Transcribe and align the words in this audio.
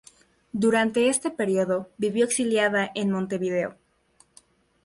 Durante 0.63 1.09
este 1.09 1.29
período, 1.29 1.91
vivió 1.97 2.25
exiliada 2.25 2.91
en 2.95 3.11
Montevideo. 3.11 3.75